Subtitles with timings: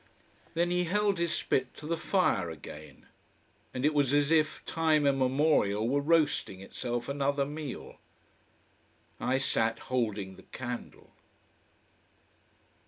[0.55, 3.05] Then he held his spit to the fire again.
[3.71, 7.99] And it was as if time immemorial were roasting itself another meal.
[9.19, 11.11] I sat holding the candle.